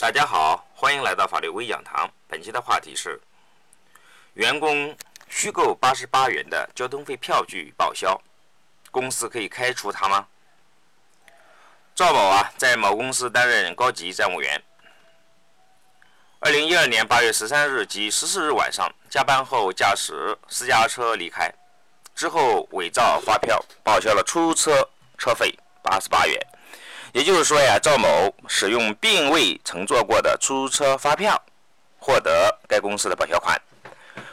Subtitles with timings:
[0.00, 2.10] 大家好，欢迎来到法律微讲堂。
[2.26, 3.20] 本期的话题是：
[4.32, 4.96] 员工
[5.28, 8.18] 虚构八十八元的交通费票据报销，
[8.90, 10.26] 公司可以开除他吗？
[11.94, 14.58] 赵某啊，在某公司担任高级站务员。
[16.38, 21.52] 二零一二年八月十三日及十四日晚上，加班后驾驶私家车离开，
[22.14, 24.88] 之后伪造发票报销了出租车
[25.18, 26.40] 车费八十八元。
[27.12, 31.40] 也就是说呀，赵某使用并未乘坐过的出租车发票
[31.98, 33.60] 获得该公司的报销款。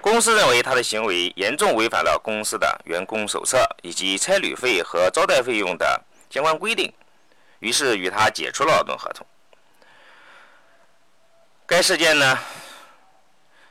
[0.00, 6.92] 公司认为他的行为严重违反了公司的员工手册以及差旅费和招待费用的相关规定，
[7.58, 9.26] 于是与他解除了劳动合同。
[11.66, 12.38] 该事件呢，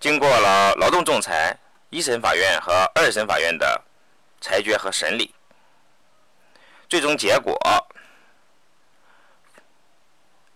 [0.00, 1.56] 经过了劳动仲裁
[1.90, 3.82] 一审法院和二审法院的
[4.40, 5.34] 裁决和审理，
[6.88, 7.58] 最终结果。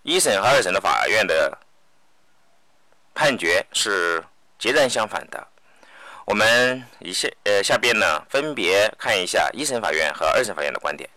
[0.08, 1.58] 一审和二审的法院的
[3.14, 4.24] 判决是
[4.59, 5.46] 截然相反的。
[6.24, 11.10] 我们以下呃下边呢，分别看一下一审法院和二审法院的观点。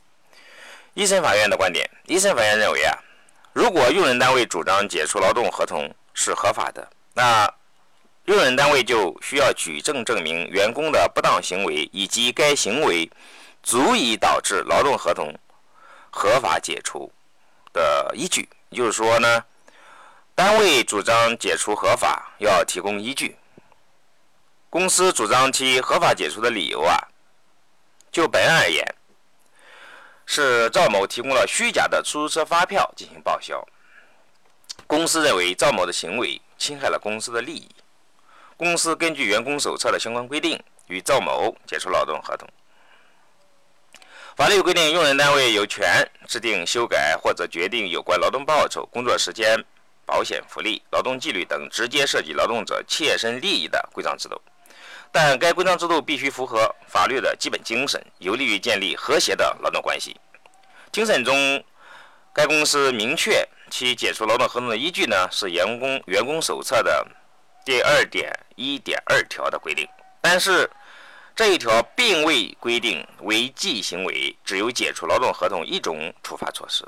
[0.94, 2.94] 一审法院的观点，一审法院认为啊，
[3.54, 7.50] 如果用人单位主张解除劳动合同是合法的，那
[8.26, 13.10] 用人单位就需要举证证明员工的不当行为以及该行为
[13.64, 15.34] 足以导致劳动合同
[16.10, 17.10] 合法解除
[17.74, 18.50] 的依据。
[18.72, 19.44] 就是说呢，
[20.34, 23.36] 单位主张解除合法要提供依据，
[24.70, 26.98] 公司主张其合法解除的理由啊，
[28.12, 28.96] 就本案而言，
[30.26, 33.62] 是赵某提供了虚假的出租车发票进行报销。
[34.88, 37.70] 公司认为赵某的行为侵害了公司的利益，
[38.56, 42.48] 公司根据员工手册的相关规定与赵某解除劳动合同。
[44.38, 49.62] 法律规定，用人单位有权制定、修改或者决定有关劳动报酬、工作时间、
[50.06, 54.42] 保险福利、劳动纪律等直接涉及劳动者切身利益的规章制度。
[55.12, 60.16] 但该规章制度必须符合法律的基本精神，有利于建立和谐的劳动关系。
[60.94, 61.62] 庭审中，
[62.34, 67.06] 该公司明确其解除劳动合同的依据呢，是员工员工手册的
[67.66, 69.86] 第二点一点二条的规定。
[70.22, 70.70] 但是，
[71.36, 76.86] 这一条并未规定违纪行为只有解除劳动合同一种处罚措施，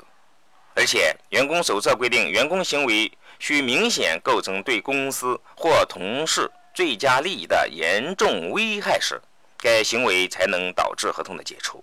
[0.74, 9.20] 而且员工手册规定，员工行为需明显构成对公司或同事最佳利益的严重危害时，
[9.58, 11.82] 该行为才能导致合同的解除。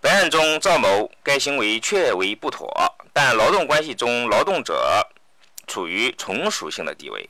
[0.00, 2.68] 本案中，赵某该行为确为不妥，
[3.12, 5.06] 但劳动关系中劳动者
[5.66, 7.26] 处于从属性的地位。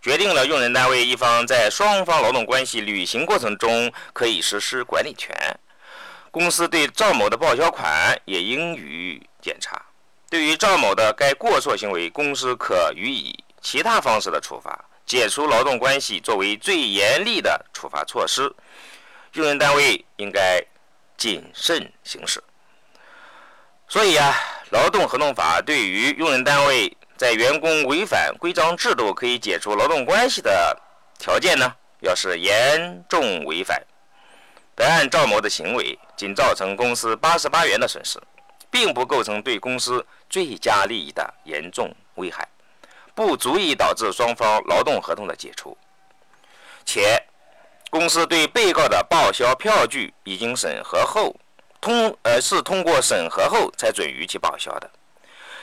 [0.00, 5.34] 决定了用人单位一方在双方劳动关系履行过程中可以实施管理权。
[6.30, 9.80] 公司对赵某的报销款也应予检查。
[10.30, 14.84] 对于赵某的该过错行为，公司可予以其他方式的处罚。
[15.06, 18.54] 解除劳动关系作为最严厉的处罚措施，
[19.32, 20.62] 用人单位应该
[21.16, 22.44] 谨慎行事。
[23.88, 24.34] 所以啊，
[24.70, 26.94] 劳动合同法对于用人单位。
[27.18, 30.80] 在员工违反规章制度可以解除劳动关系的
[31.18, 31.68] 条件呢，
[31.98, 33.82] 要是严重违反，
[34.76, 38.22] 本案赵某的行为仅造成公司八十八元的损失，
[38.70, 42.46] 并不构成对公司最佳利益的严重危害，
[43.16, 45.76] 不足以导致双方劳动合同的解除，
[46.84, 47.20] 且
[47.90, 51.34] 公司对被告的报销票据已经审核后
[51.80, 54.88] 通呃是通过审核后才准予其报销的。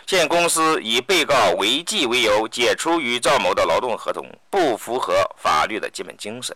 [0.07, 6.55] 现公司以被告违纪为由解除与赵某的劳动合同，不符合法律的基本精神，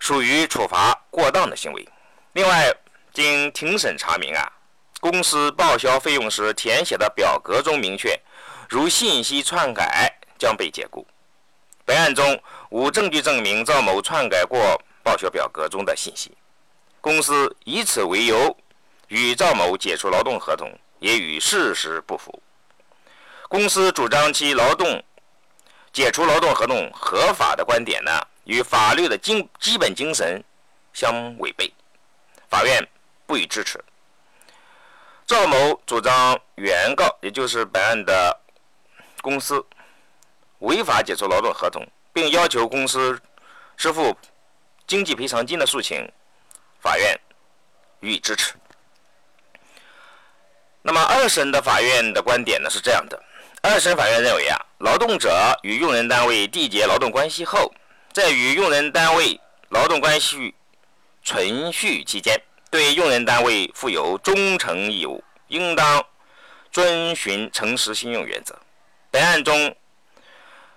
[0.00, 1.88] 属于处罚过当的行为。
[2.32, 2.74] 另外，
[3.12, 4.42] 经庭审查明啊，
[4.98, 8.20] 公司报销费用时填写的表格中明确，
[8.68, 11.06] 如信息篡改将被解雇。
[11.84, 14.58] 本案中无证据证明赵某篡改过
[15.04, 16.32] 报销表格中的信息，
[17.00, 18.56] 公司以此为由
[19.06, 20.68] 与赵某解除劳动合同。
[21.04, 22.42] 也与事实不符。
[23.46, 25.04] 公司主张其劳动
[25.92, 28.10] 解除劳动合同合法的观点呢，
[28.44, 30.42] 与法律的精基本精神
[30.94, 31.70] 相违背，
[32.48, 32.82] 法院
[33.26, 33.78] 不予支持。
[35.26, 38.40] 赵某主张原告，也就是本案的
[39.20, 39.62] 公司
[40.60, 43.20] 违法解除劳动合同，并要求公司
[43.76, 44.16] 支付
[44.86, 46.10] 经济赔偿金的诉请，
[46.80, 47.20] 法院
[48.00, 48.54] 予以支持。
[50.86, 53.18] 那么二审的法院的观点呢是这样的：
[53.62, 57.72] 二审法院认为啊，劳动者与用人单位缔结劳动关系后，
[58.12, 59.40] 在与用人单位
[59.70, 60.54] 劳动关系
[61.22, 62.38] 存续期间，
[62.70, 66.04] 对用人单位负有忠诚义务，应当
[66.70, 68.54] 遵循诚实信用原则。
[69.10, 69.74] 本案中，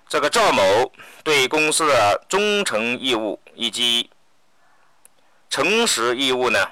[0.07, 0.89] 这个赵某
[1.21, 4.09] 对公司的忠诚义务以及
[5.49, 6.65] 诚实义务呢，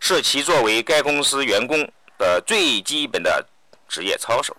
[0.00, 1.86] 是其作为该公司员工
[2.18, 3.44] 的最基本的
[3.88, 4.56] 职业操守，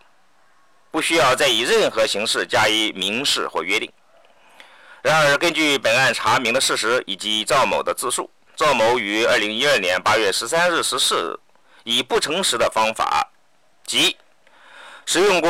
[0.92, 3.92] 不需要再以任何形式加以明示或约定。
[5.04, 11.40] 然而，根据本案查明的事实以及赵某的自述，赵某于二零一二年八月十三日、十四日，
[11.84, 13.30] 以不诚实的方法，
[13.86, 14.18] 即
[15.06, 15.50] 使用过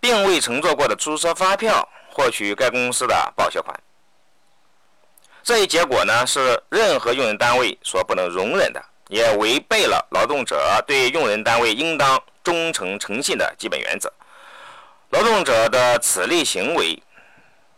[0.00, 3.78] 并未乘坐过的出租车发票，获取该公司的报销款。
[5.42, 14.12] 这一结果呢，是任何用人单位所不能容忍的，也违背了劳动者对用人单位应当忠诚诚信的基本原则。
[15.10, 17.02] 劳动者的此类行为，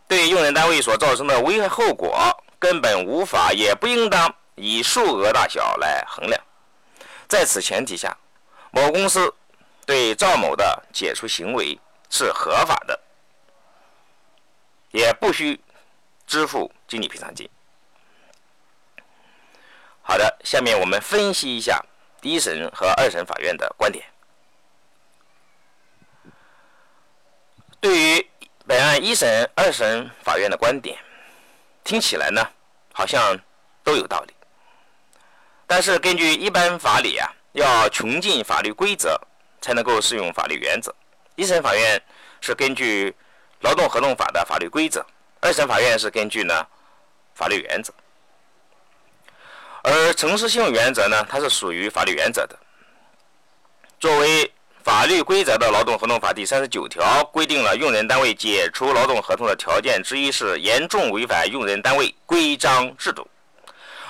[0.07, 4.33] 对用人单位所造成的危害后果，根本无法也不应当。
[4.59, 6.43] 以数额大小来衡量，
[7.27, 8.17] 在此前提下，
[8.71, 9.31] 某公司
[9.85, 11.79] 对赵某的解除行为
[12.09, 12.99] 是合法的，
[14.89, 15.61] 也不需
[16.25, 17.47] 支付经济赔偿金。
[20.09, 21.83] 好的，下面我们分析一下
[22.21, 24.05] 一审和二审法院的观点。
[27.81, 28.29] 对于
[28.65, 30.97] 本案一审、二审法院的观点，
[31.83, 32.41] 听起来呢，
[32.93, 33.37] 好像
[33.83, 34.33] 都有道理。
[35.67, 39.19] 但是根据一般法理啊，要穷尽法律规则
[39.59, 40.95] 才能够适用法律原则。
[41.35, 42.01] 一审法院
[42.39, 43.13] 是根据
[43.59, 45.05] 劳动合同法的法律规则，
[45.41, 46.65] 二审法院是根据呢
[47.35, 47.93] 法律原则。
[49.89, 52.59] 而诚实信用原则呢，它是属于法律原则的。
[54.01, 54.51] 作为
[54.83, 63.25] 法律规则的劳动合同法第三十九条规定了用人单位解除劳动合同的条件之一是严重违反用人单位规章制度。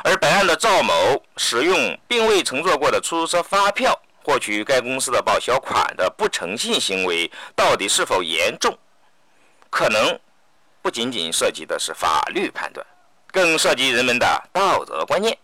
[0.03, 0.93] 而本案的赵某
[1.37, 8.75] 使用并未乘坐过的出租车发票获取该公司的报销款的不诚信行为，到底是否严重？
[9.69, 10.19] 可能
[10.81, 12.83] 不仅仅涉及的是法律判断，
[13.31, 15.37] 更涉及人们的道德观念。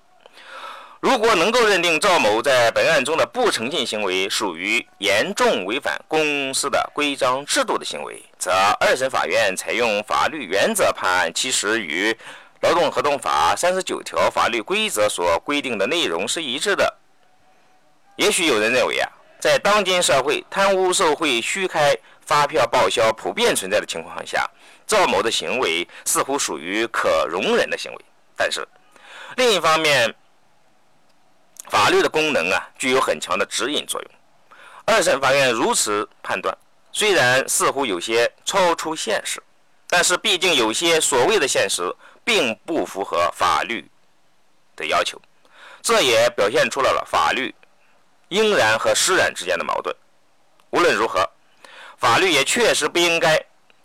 [1.24, 12.14] 如果能够认定赵某在本案中的不诚信行为属于严重违反公司的规章制度的行为，则二审法院采用法律原则判案，其实与。
[12.60, 16.94] 劳动合同法三十九条法律规则所规定的内容是一致的。
[18.18, 19.10] 也许有人认为啊，
[19.40, 24.46] 在当今社会贪污受贿、虚开发票报销普遍存在的情况下，
[24.86, 28.06] 赵某的行为似乎属于可容忍的行为。
[28.36, 28.68] 但是，
[29.38, 30.14] 另一方面，
[31.70, 34.12] 法律的功能啊，具有很强的指引作用。
[34.86, 36.58] 二审法院如此判断，
[36.92, 39.42] 虽然似乎有些超出现实，
[39.88, 41.94] 但是毕竟有些所谓的现实。
[42.26, 43.86] 并不符合法律
[44.78, 45.22] 的要求，
[45.82, 47.54] 这也表现出来了法律
[48.30, 49.94] 应然和施然之间的矛盾。
[50.70, 51.30] 无论如何，
[51.98, 53.38] 法律也确实不应该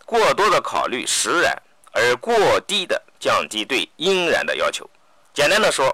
[0.07, 1.61] 过多的考虑实然，
[1.91, 4.89] 而过低的降低对应然的要求。
[5.35, 5.93] 简单的说，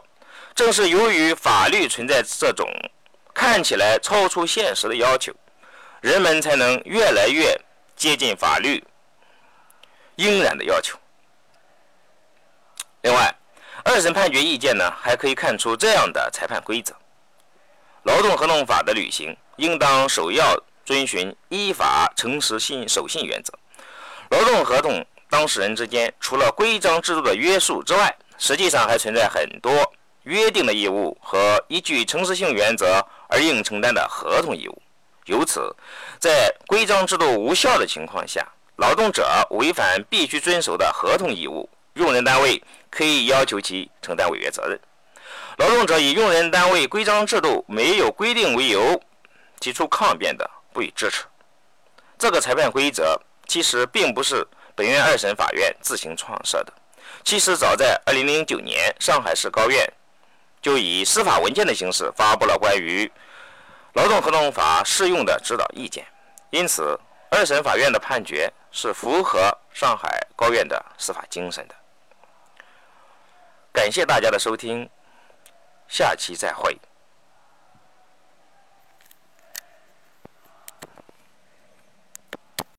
[0.55, 2.69] 正是由于法律存在这种
[3.35, 5.35] 看起来超出现实的要求，
[6.01, 7.61] 人们才能越来越
[7.97, 8.83] 接近法律
[10.17, 10.97] 应然的要求。
[13.03, 13.35] 另外，
[13.85, 16.95] 二审判决意见呢，还可以看出这样的裁判规则：
[18.05, 23.53] 劳动合同法的履行，应当首要遵循依法、诚实、信守信原则。
[24.31, 29.93] 劳动合同当事人之间，除了规章制度的约束之外，实际上还存在很多
[30.25, 34.83] 约定的义务和依据诚实性原则而应承担的合同义务。
[35.27, 35.75] 由此，
[36.19, 42.63] 在规章制度无效的情况下，劳动者违反必须遵守的合同义务，用人单位。
[42.97, 44.79] 可以要求其承担违约责任。
[45.57, 49.03] 劳动者以用人单位规章制度没有规定为由
[49.59, 51.25] 提出抗辩的，不予支持。
[52.17, 56.73] 这个裁判规则其实并不是本院二审法院自行创设的，
[57.25, 59.93] 其实早在2009年，上海市高院
[60.65, 63.13] 就以司法文件的形式发布了关于
[63.93, 66.07] 劳动合同法适用的指导意见。
[66.49, 66.99] 因此，
[67.31, 71.75] 二审法院的判决是符合上海高院的司法精神的。
[73.75, 74.89] 感谢大家的收听，
[75.87, 76.79] 下期再会。